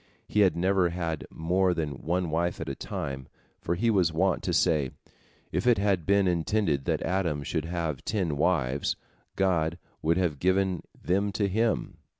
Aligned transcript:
He 0.27 0.39
had 0.39 0.55
never 0.55 0.89
had 0.89 1.27
more 1.29 1.75
than 1.75 2.01
one 2.01 2.31
wife 2.31 2.59
at 2.59 2.67
a 2.67 2.73
time, 2.73 3.27
for 3.59 3.75
he 3.75 3.91
was 3.91 4.11
wont 4.11 4.41
to 4.41 4.51
say, 4.51 4.89
"If 5.51 5.67
it 5.67 5.77
had 5.77 6.07
been 6.07 6.27
intended 6.27 6.85
that 6.85 7.03
Adam 7.03 7.43
should 7.43 7.65
have 7.65 8.03
ten 8.03 8.35
wives, 8.35 8.95
God 9.35 9.77
would 10.01 10.17
have 10.17 10.39
given 10.39 10.81
them 10.99 11.31
to 11.33 11.47
him. 11.47 11.97